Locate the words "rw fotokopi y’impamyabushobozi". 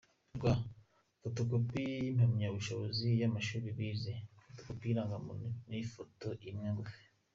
0.35-3.09